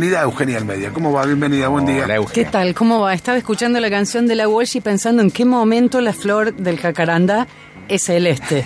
[0.00, 0.90] Bienvenida Eugenia Almedia.
[0.94, 1.26] ¿Cómo va?
[1.26, 2.04] Bienvenida, buen día.
[2.04, 2.72] Hola, ¿Qué tal?
[2.72, 3.12] ¿Cómo va?
[3.12, 6.78] Estaba escuchando la canción de la Walsh y pensando en qué momento la flor del
[6.80, 7.46] jacaranda
[7.86, 8.64] es celeste.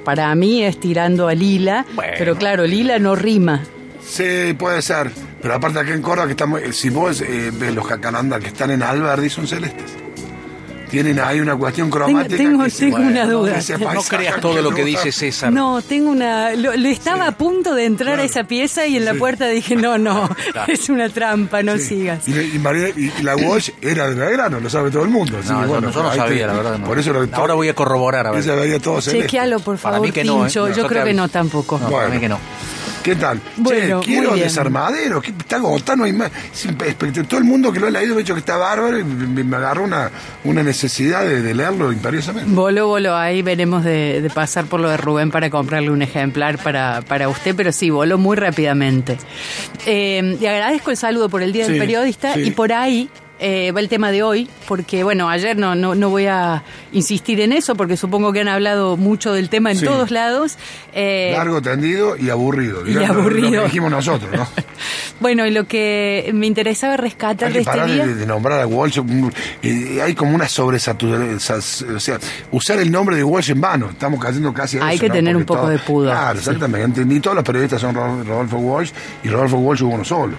[0.04, 2.12] Para mí es tirando a lila, Bueno.
[2.16, 3.64] pero claro, lila no rima.
[4.00, 5.10] Sí, puede ser.
[5.42, 8.46] Pero aparte acá en Córdoba, que estamos, eh, si vos eh, ves los jacarandas que
[8.46, 9.92] están en Alberdi, son celestes.
[10.90, 12.36] Tienen ahí una cuestión cromática.
[12.36, 13.58] tengo- que se- tengo una duda.
[13.92, 15.52] No creas todo lo que dice César.
[15.52, 16.52] No, tengo una...
[16.54, 18.22] lo- le estaba a punto de entrar Claro.
[18.22, 19.18] a esa pieza y en la Sí.
[19.18, 20.28] puerta dije, no, no,
[20.68, 21.84] es una trampa, no Sí.
[21.84, 22.28] sigas.
[22.28, 25.38] Y, y María- y- la Walsh era de Belgrano, lo sabe todo el mundo.
[25.38, 26.78] así No, que yo, bueno, no- yo no ahí te- sabía, la verdad.
[26.78, 26.86] no.
[26.86, 28.42] Por eso lo- Ahora voy a corroborar, a ver.
[28.42, 29.26] Ella veía todo celeste.
[29.26, 30.50] Chequealo, por Para favor, mí que no, ¿eh?
[30.50, 31.78] Yo yo creo que no tampoco.
[31.78, 32.38] Para mí que no.
[33.06, 33.40] ¿Qué tal?
[33.56, 35.22] Bueno, che, quiero desarmadero.
[35.22, 36.32] Está agotado, no hay más.
[37.28, 39.56] Todo el mundo que lo ha leído me ha dicho que está bárbaro y me,
[39.56, 40.10] agarró una,
[40.42, 42.50] una necesidad de, de leerlo imperiosamente.
[42.52, 46.58] Bolo, bolo, ahí veremos de, de pasar por lo de Rubén para comprarle un ejemplar
[46.58, 49.18] para, para usted, pero sí, voló muy rápidamente.
[49.86, 52.40] Eh, le agradezco el saludo por el Día Sí, del Periodista sí.
[52.40, 56.08] y por ahí eh, va el tema de hoy, porque bueno, ayer no, no, no
[56.10, 59.84] voy a insistir en eso, porque supongo que han hablado mucho del tema en Sí.
[59.84, 60.56] todos lados.
[60.94, 62.86] Eh, Largo, tendido y aburrido.
[62.86, 63.50] y Lo, aburrido.
[63.62, 64.46] que dijimos nosotros, ¿no?
[65.20, 68.06] bueno, y lo que me interesaba rescatar Hay de este día...
[68.06, 69.00] de, de nombrar a Walsh.
[69.62, 71.36] eh, hay como una sobresaturación.
[71.96, 72.18] O sea,
[72.52, 73.90] usar el nombre de Walsh en vano.
[73.90, 75.14] Estamos cayendo casi a Hay eso, que ¿no?
[75.14, 76.12] tener Porque un poco todo- de pudor.
[76.12, 77.04] Claro, exactamente.
[77.04, 78.92] Ni todos los periodistas son Ro- Rodolfo Walsh
[79.24, 80.36] y Rodolfo Walsh hubo uno solo.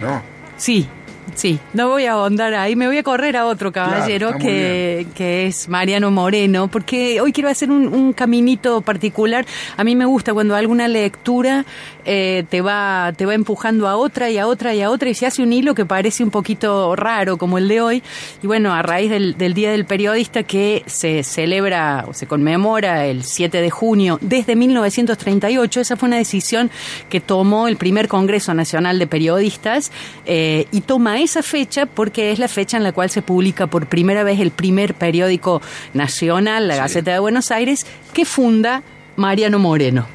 [0.00, 0.22] ¿No?
[0.56, 0.88] Sí,
[1.34, 5.46] sí, no voy a ahondar ahí, me voy a correr a otro caballero que, que
[5.46, 9.46] es Mariano Moreno, porque hoy quiero hacer un, un caminito particular.
[9.76, 11.64] A mí me gusta cuando alguna lectura
[12.04, 15.14] eh, te va te va empujando a otra y a otra y a otra y
[15.14, 18.02] se hace un hilo que parece un poquito raro como el de hoy.
[18.42, 23.06] Y bueno, a raíz del, del Día del Periodista que se celebra o se conmemora
[23.06, 26.70] el 7 de junio desde 1938, esa fue una decisión
[27.08, 29.92] que tomó el primer Congreso Nacional de Periodistas
[30.26, 33.86] eh, y toma esa fecha porque es la fecha en la cual se publica por
[33.86, 35.60] primera vez el primer periódico
[35.94, 38.82] nacional, la Gaceta de Buenos Aires, que funda
[39.16, 40.06] Mariano Moreno.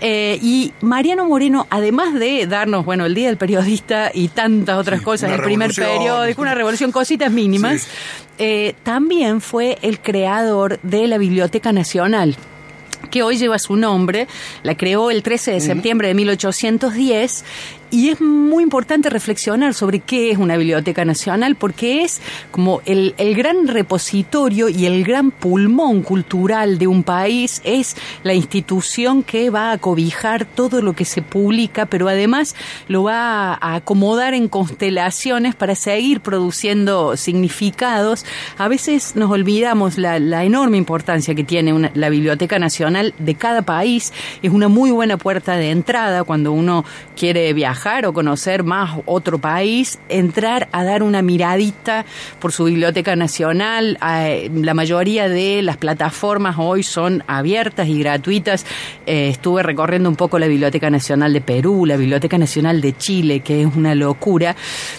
[0.00, 5.00] Eh, y Mariano Moreno, además de darnos, bueno, el Día del Periodista y tantas otras
[5.00, 7.88] Sí, cosas, el primer periódico, una revolución, cositas mínimas, Sí.
[8.38, 12.36] eh, también fue el creador de la Biblioteca Nacional
[13.10, 14.26] que hoy lleva su nombre,
[14.62, 17.44] la creó el 13 de septiembre de 1810
[17.90, 23.14] y es muy importante reflexionar sobre qué es una biblioteca nacional porque es como el,
[23.16, 29.48] el gran repositorio y el gran pulmón cultural de un país, es la institución que
[29.48, 32.54] va a cobijar todo lo que se publica, pero además
[32.88, 38.26] lo va a acomodar en constelaciones para seguir produciendo significados.
[38.58, 43.34] A veces nos olvidamos la, la enorme importancia que tiene una- la Biblioteca Nacional de
[43.34, 44.12] cada país.
[44.42, 46.84] Es una muy buena puerta de entrada cuando uno
[47.16, 52.04] quiere viajar o conocer más otro país, entrar a dar una miradita
[52.40, 53.98] por su Biblioteca Nacional.
[54.04, 58.66] Eh, La mayoría de las plataformas hoy son abiertas y gratuitas.
[59.06, 63.40] Eh, estuve recorriendo un poco la Biblioteca Nacional de Perú, la Biblioteca Nacional de Chile,
[63.40, 64.56] que es una locura.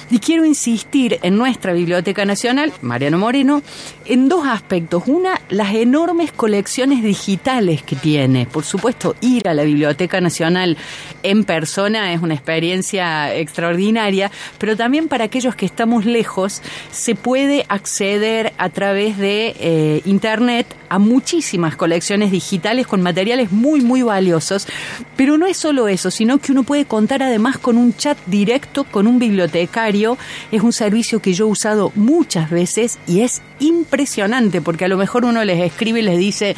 [0.09, 3.61] Y quiero insistir en nuestra Biblioteca Nacional, Mariano Moreno,
[4.05, 5.03] en dos aspectos.
[5.07, 8.45] Una, las enormes colecciones digitales que tiene.
[8.45, 10.77] Por supuesto, ir a la Biblioteca Nacional
[11.23, 17.65] en persona es una experiencia extraordinaria, pero también para aquellos que estamos lejos, se puede
[17.69, 24.67] acceder a través de eh, Internet a muchísimas colecciones digitales con materiales muy, muy valiosos.
[25.15, 28.83] Pero no es solo eso, sino que uno puede contar además con un chat directo
[28.83, 30.17] con un bibliotecario.
[30.51, 34.97] Es un servicio que yo he usado muchas veces y es impresionante porque a lo
[34.97, 36.55] mejor uno les escribe y les dice,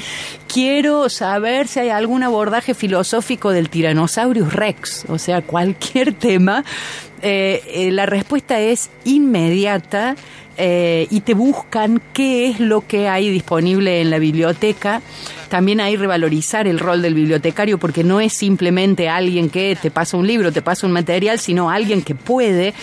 [0.51, 6.63] quiero saber si hay algún abordaje filosófico del Tyrannosaurus Rex, o sea, cualquier tema.
[7.21, 10.15] Eh, eh, la respuesta es inmediata
[10.57, 15.01] eh, y te buscan qué es lo que hay disponible en la biblioteca.
[15.49, 20.17] También hay revalorizar el rol del bibliotecario porque no es simplemente alguien que te pasa
[20.17, 22.73] un libro, te pasa un material, sino alguien que puede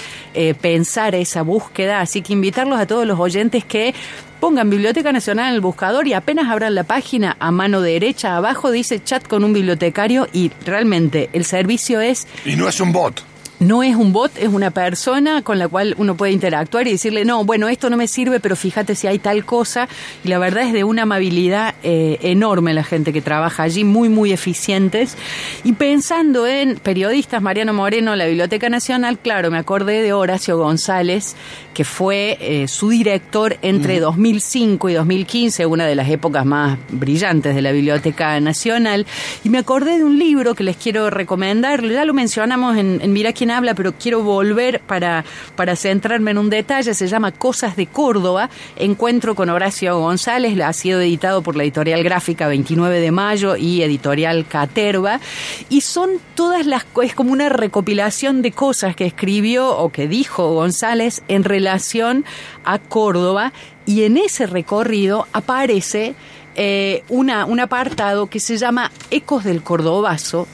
[0.60, 2.00] pensar esa búsqueda.
[2.00, 3.94] Así que invitarlos a todos los oyentes que
[4.38, 8.70] pongan Biblioteca Nacional en el buscador y apenas abran la página a mano derecha abajo
[8.70, 13.27] dice chat con un bibliotecario y realmente el servicio es Y no es un bot.
[13.60, 17.24] No es un bot, es una persona con la cual uno puede interactuar y decirle,
[17.24, 19.88] no, bueno, esto no me sirve, pero fíjate si hay tal cosa.
[20.24, 24.08] Y la verdad es de una amabilidad eh, enorme la gente que trabaja allí, muy,
[24.08, 25.16] muy eficientes.
[25.64, 31.34] Y pensando en periodistas, Mariano Moreno, la Biblioteca Nacional, claro, me acordé de Horacio González,
[31.74, 37.54] que fue eh, su director entre 2005 y 2015, una de las épocas más brillantes
[37.54, 39.06] de la Biblioteca Nacional.
[39.44, 43.12] Y me acordé de un libro que les quiero recomendar, ya lo mencionamos en, en
[43.12, 45.24] Mira quién habla, pero quiero volver para,
[45.56, 50.72] para centrarme en un detalle, se llama Cosas de Córdoba, encuentro con Horacio González, ha
[50.72, 55.20] sido editado por la editorial gráfica 29 de mayo y editorial Caterva,
[55.68, 60.52] y son todas las, es como una recopilación de cosas que escribió o que dijo
[60.54, 62.24] González en relación
[62.64, 63.52] a Córdoba,
[63.86, 66.14] y en ese recorrido aparece
[66.60, 70.48] eh, una, un apartado que se llama Ecos del Cordobazo,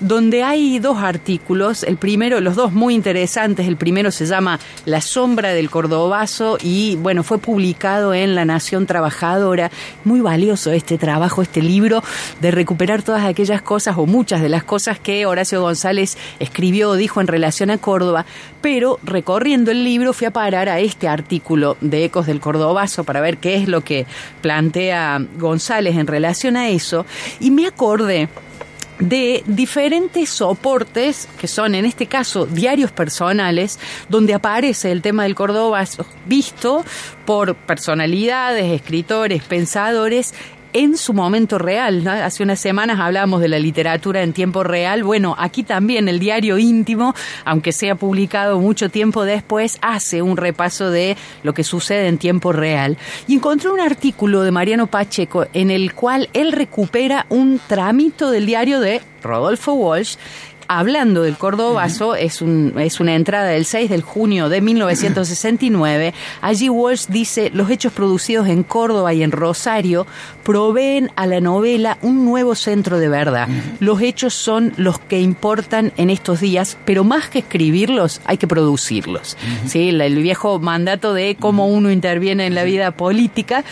[0.00, 5.02] donde hay dos artículos, el primero, los dos muy interesantes, el primero se llama La
[5.02, 9.70] sombra del Cordobazo y bueno, fue publicado en La Nación Trabajadora,
[10.04, 12.02] muy valioso este trabajo, este libro
[12.40, 16.96] de recuperar todas aquellas cosas o muchas de las cosas que Horacio González escribió o
[16.96, 18.24] dijo en relación a Córdoba,
[18.62, 23.20] pero recorriendo el libro fui a parar a este artículo de Ecos del Cordobazo para
[23.20, 24.06] ver qué es lo que
[24.40, 25.49] plantea González
[25.96, 27.06] en relación a eso
[27.40, 28.28] y me acordé
[29.00, 35.34] de diferentes soportes, que son en este caso diarios personales, donde aparece el tema del
[35.34, 35.82] Córdoba
[36.26, 36.84] visto
[37.24, 40.34] por personalidades, escritores, pensadores
[40.72, 42.06] en su momento real.
[42.06, 45.04] Hace unas semanas hablábamos de la literatura en tiempo real.
[45.04, 47.14] Bueno, aquí también el diario íntimo,
[47.44, 52.52] aunque sea publicado mucho tiempo después, hace un repaso de lo que sucede en tiempo
[52.52, 52.98] real.
[53.26, 58.46] Y encontré un artículo de Mariano Pacheco en el cual él recupera un tramito del
[58.46, 60.16] diario de Rodolfo Walsh
[60.70, 66.14] hablando del Cordobazo, es, un, es una entrada del 6 de junio de 1969.
[66.40, 70.06] Allí Walsh dice, los hechos producidos en Córdoba y en Rosario
[70.44, 73.48] proveen a la novela un nuevo centro de verdad.
[73.80, 78.46] Los hechos son los que importan en estos días, pero más que escribirlos, hay que
[78.46, 79.36] producirlos.
[79.66, 79.88] ¿Sí?
[79.88, 83.64] El viejo mandato de cómo uno interviene en la vida política.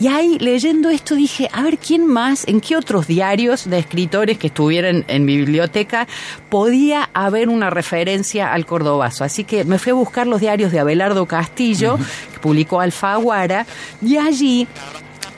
[0.00, 4.38] Y ahí, leyendo esto, dije, a ver, ¿quién más, en qué otros diarios de escritores
[4.38, 6.06] que estuvieran en mi biblioteca
[6.48, 9.24] podía haber una referencia al cordobazo.
[9.24, 11.98] Así que me fui a buscar los diarios de Abelardo Castillo,
[12.32, 13.66] que publicó Alfaguara,
[14.02, 14.68] y allí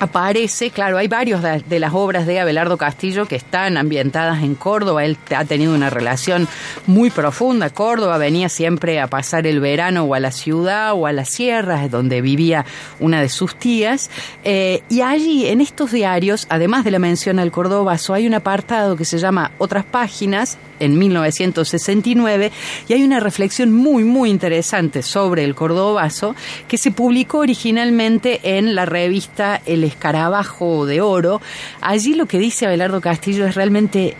[0.00, 5.04] aparece, claro, hay varios de, las obras de Abelardo Castillo que están ambientadas en Córdoba.
[5.04, 6.48] Él ha tenido una relación
[6.86, 7.70] muy profunda.
[7.70, 11.90] Córdoba venía siempre a pasar el verano o a la ciudad o a las sierras,
[11.90, 12.64] donde vivía
[13.00, 14.10] una de sus tías.
[14.44, 18.96] Eh, y allí, en estos diarios, además de la mención al Cordobazo, hay un apartado
[18.96, 22.52] que se llama Otras Páginas, en 1969
[22.88, 26.34] y hay una reflexión muy muy interesante sobre el cordobazo
[26.66, 31.40] que se publicó originalmente en la revista El Escarabajo de Oro.
[31.80, 34.16] Allí lo que dice Abelardo Castillo es realmente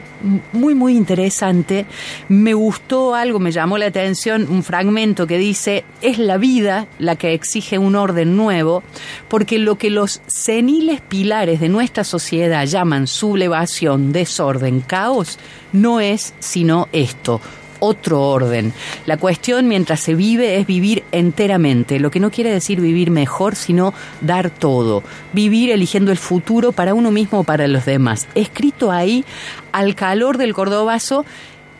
[0.52, 1.86] muy, muy interesante.
[2.28, 7.16] Me gustó algo, me llamó la atención un fragmento que dice, es la vida la
[7.16, 8.82] que exige un orden nuevo,
[9.28, 15.38] porque lo que los seniles pilares de nuestra sociedad llaman sublevación, desorden, caos,
[15.72, 17.40] no es sino esto,
[17.80, 18.72] otro orden.
[19.06, 23.56] La cuestión mientras se vive es vivir enteramente, lo que no quiere decir vivir mejor,
[23.56, 25.02] sino dar todo,
[25.32, 28.28] vivir eligiendo el futuro para uno mismo o para los demás.
[28.34, 29.24] Escrito ahí
[29.72, 31.24] al calor del cordobazo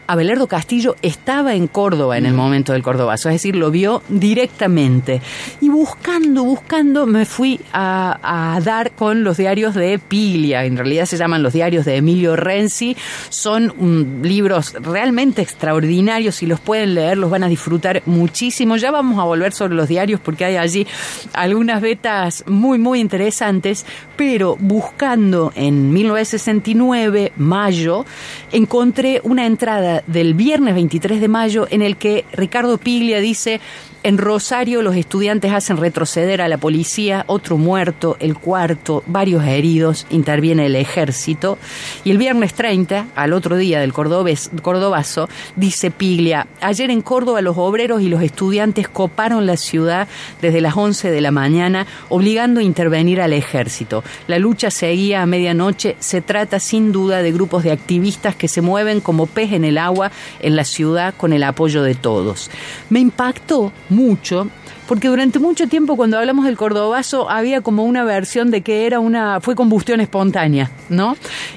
[0.09, 5.21] Abelardo Castillo estaba en Córdoba en el momento del Cordobazo, es decir, lo vio directamente.
[5.61, 11.19] Y buscando, buscando, me fui a, dar con los diarios de Pilia, en realidad se
[11.19, 12.97] llaman los diarios de Emilio Renzi,
[13.29, 18.77] son mm, libros realmente extraordinarios, si los pueden leer los van a disfrutar muchísimo.
[18.79, 20.87] Ya vamos a volver sobre los diarios porque hay allí
[21.35, 23.85] algunas betas muy, muy interesantes,
[24.17, 28.07] pero buscando en 1969, mayo,
[28.53, 33.61] encontré una entrada del viernes 23 de mayo en el que Ricardo Piglia dice
[34.05, 40.07] en Rosario los estudiantes hacen retroceder a la policía, otro muerto, el cuarto, varios heridos,
[40.11, 41.59] interviene el ejército.
[42.05, 47.43] Y el viernes 30, al otro día del Cordobés, Cordobazo, dice Piglia, ayer en Córdoba
[47.43, 50.07] los obreros y los estudiantes coparon la ciudad
[50.41, 54.05] desde las 11 de la mañana, obligando a intervenir al ejército.
[54.29, 58.61] La lucha seguía a medianoche, se trata sin duda de grupos de activistas que se
[58.61, 62.49] mueven como pez en el agua en la ciudad con el apoyo de todos.
[62.91, 64.49] Me impactó mucho,
[64.87, 69.01] porque durante mucho tiempo cuando hablamos del cordobazo había como una versión de que era
[69.01, 71.17] una fue combustión espontánea, ¿no?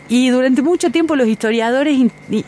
[0.10, 1.98] Y durante mucho tiempo los historiadores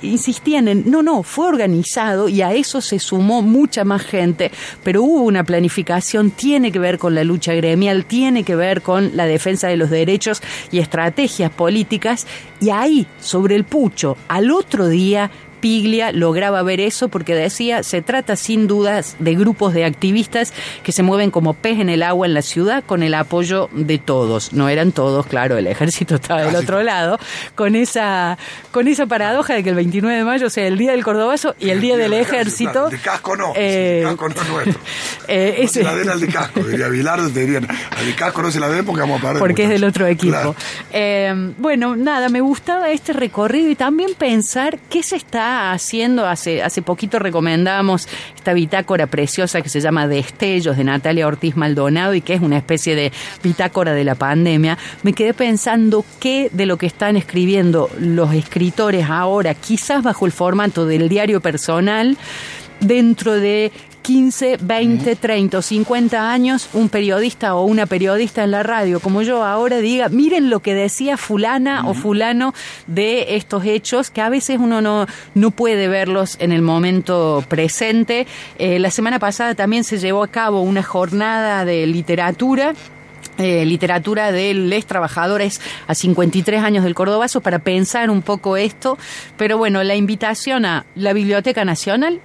[0.01, 4.51] insistían en no, no, fue organizado y a eso se sumó mucha más gente,
[4.83, 9.15] pero hubo una planificación, tiene que ver con la lucha gremial, tiene que ver con
[9.15, 12.27] la defensa de los derechos y estrategias políticas
[12.59, 15.31] y ahí sobre el pucho al otro día
[15.63, 20.51] Piglia lograba ver eso porque decía, se trata sin dudas de grupos de activistas
[20.83, 23.97] que se mueven como pez en el agua en la ciudad con el apoyo de
[23.97, 24.51] todos.
[24.51, 27.17] No eran todos, claro, el ejército estaba del otro lado,
[27.55, 28.37] con esa,
[28.71, 31.69] con esa paradoja de que el 29 de mayo sea el día del Cordobazo y
[31.69, 32.89] el día del ejército.
[32.89, 34.79] De casco no, eh, casco no es nuestro.
[35.29, 38.41] Eh, no se la den al de casco, diría Bilardo, te dirían, al de casco
[38.41, 39.39] no se la den porque vamos a parar.
[39.39, 40.53] Porque es del otro equipo.
[40.91, 46.27] Eh, bueno, nada, me gustaba este recorrido y también pensar qué se está haciendo.
[46.27, 52.13] Hace, hace poquito recomendamos esta bitácora preciosa que se llama Destellos de Natalia Ortiz Maldonado
[52.13, 54.77] y que es una especie de bitácora de la pandemia.
[55.03, 60.31] Me quedé pensando qué de lo que están escribiendo los escritores ahora, quizás bajo el
[60.31, 62.17] formato del diario personal,
[62.79, 63.71] dentro de
[64.03, 69.21] 15, 20, 30 o 50 años, un periodista o una periodista en la radio como
[69.21, 72.53] yo ahora diga, miren lo que decía fulana o fulano
[72.85, 78.27] de estos hechos, que a veces uno no, no puede verlos en el momento presente.
[78.59, 82.73] Eh, la semana pasada también se llevó a cabo una jornada de literatura
[83.37, 88.97] eh, literatura de les trabajadores a 53 años del Cordobazo para pensar un poco esto.
[89.37, 92.21] Pero bueno, la invitación a la Biblioteca Nacional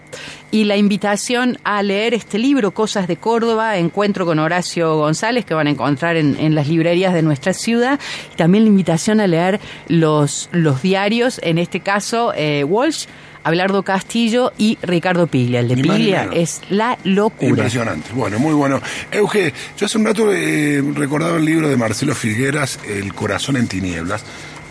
[0.50, 5.54] y la invitación a leer este libro, Cosas de Córdoba, Encuentro con Horacio González, que
[5.54, 7.98] van a encontrar en, las librerías de nuestra ciudad.
[8.32, 13.06] Y también la invitación a leer los, los diarios, en este caso eh, Walsh
[13.48, 15.60] Abelardo Castillo y Ricardo Piglia.
[15.60, 17.48] El de Piglia es la locura.
[17.48, 18.10] Impresionante.
[18.12, 18.78] Bueno, muy bueno.
[19.10, 23.66] Euge, yo hace un rato he recordado el libro de Marcelo Figueras, El corazón en
[23.66, 24.22] tinieblas,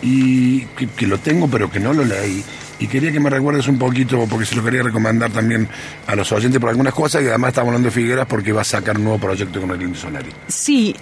[0.04, 0.62] y
[0.96, 2.44] que lo tengo pero que no lo leí
[2.80, 5.68] y quería que me recuerdes un poquito, porque se lo quería recomendar también
[6.06, 8.66] a los oyentes por algunas cosas, y además estamos hablando de Figueras porque va a
[8.66, 10.30] sacar un nuevo proyecto con el Indio Solari.
[10.48, 10.96] Sí,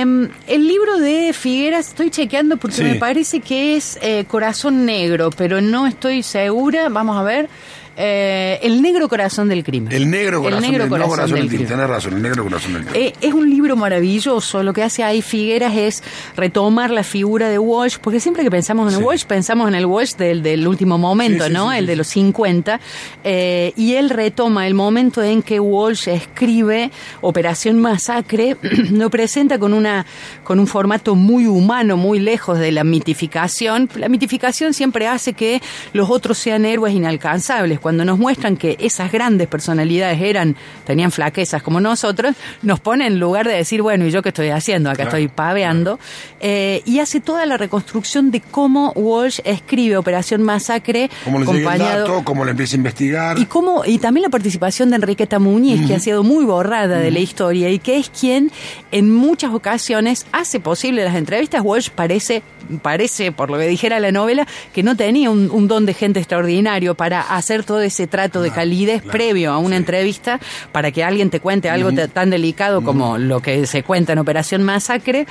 [0.00, 5.30] em, el libro de Figueras estoy chequeando porque me parece que es eh, Corazón Negro,
[5.30, 7.48] pero no estoy segura, vamos a ver.
[7.96, 9.92] Eh, el negro corazón del crimen.
[9.92, 11.66] El negro corazón, el negro del, corazón, del, crimen.
[11.66, 13.08] Tienes razón, el negro corazón del crimen.
[13.08, 14.62] Eh, es un libro maravilloso.
[14.62, 16.02] Lo que hace ahí Figueras es
[16.36, 20.14] retomar la figura de Walsh, porque siempre que pensamos en Walsh, pensamos en el Walsh
[20.14, 21.72] del, del último momento, ¿no?
[21.72, 22.80] el de los 50.
[23.24, 28.56] Eh, y él retoma el momento en que Walsh escribe Operación Masacre,
[28.90, 30.06] lo presenta con, una,
[30.44, 33.88] con un formato muy humano, muy lejos de la mitificación.
[33.96, 35.60] La mitificación siempre hace que
[35.92, 40.56] los otros sean héroes inalcanzables cuando nos muestran que esas grandes personalidades eran,
[40.86, 44.48] tenían flaquezas como nosotros, nos pone en lugar de decir, bueno, ¿y yo qué estoy
[44.48, 44.90] haciendo?
[44.90, 45.98] Acá estoy paveando.
[46.40, 51.10] Eh, y hace toda la reconstrucción de cómo Walsh escribe Operación Masacre.
[51.24, 53.38] Cómo le acompañado, cómo le empieza a investigar.
[53.38, 57.10] Y cómo, y también la participación de Enriqueta Muñiz, que ha sido muy borrada de
[57.10, 58.50] la historia y que es quien
[58.92, 61.62] en muchas ocasiones hace posible las entrevistas.
[61.62, 62.42] Walsh parece,
[62.82, 66.20] parece, por lo que dijera la novela, que no tenía un, un don de gente
[66.20, 70.40] extraordinario para hacer todo ese trato de calidez previo a una entrevista
[70.72, 74.62] para que alguien te cuente algo tan delicado como lo que se cuenta en Operación
[74.62, 75.26] Masacre.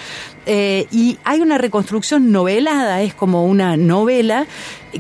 [0.46, 4.48] Eh, y hay una reconstrucción novelada, es como una novela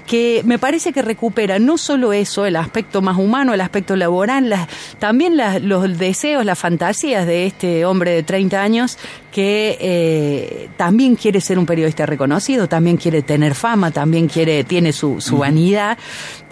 [0.05, 4.67] que me parece que recupera no solo eso, el aspecto más humano, el aspecto laboral,
[4.99, 8.97] también los deseos, las fantasías de este hombre de 30 años
[9.31, 14.91] que eh, también quiere ser un periodista reconocido, también quiere tener fama, también quiere, tiene
[14.91, 15.97] su, su vanidad.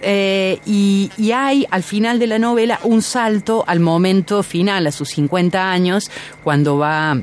[0.00, 4.92] Eh, y, y, hay al final de la novela un salto al momento final, a
[4.92, 6.08] sus 50 años,
[6.44, 7.20] cuando va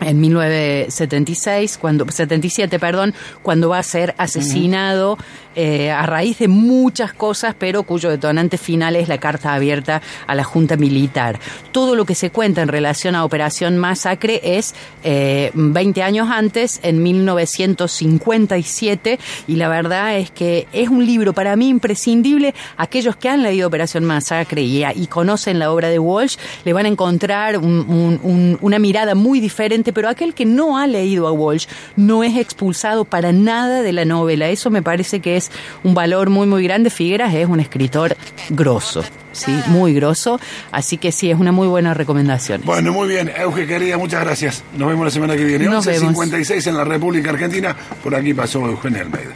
[0.00, 5.18] en 1976, cuando 77, perdón, cuando va a ser asesinado
[5.58, 10.34] eh, a raíz de muchas cosas, pero cuyo detonante final es la carta abierta a
[10.34, 11.40] la Junta Militar.
[11.72, 16.78] Todo lo que se cuenta en relación a Operación Masacre es eh, 20 años antes,
[16.82, 22.54] en 1957, y la verdad es que es un libro para mí imprescindible.
[22.76, 26.36] Aquellos que han leído Operación Masacre y conocen la obra de Walsh,
[26.66, 31.32] le van a encontrar una mirada muy diferente, pero aquel que no ha leído a
[31.32, 34.50] Walsh no es expulsado para nada de la novela.
[34.50, 35.45] Eso me parece que es
[35.82, 36.90] un valor muy, muy grande.
[36.90, 38.16] Figueras es un escritor
[38.50, 39.04] grosso.
[39.32, 40.40] Sí, muy grosso,
[40.72, 42.62] así que sí, es una muy buena recomendación.
[42.64, 44.64] Bueno, muy bien, Euge querida, muchas gracias.
[44.78, 45.68] Nos vemos la semana que viene.
[45.68, 49.34] 11.56 en la República Argentina, por aquí pasó Eugenio Almeida.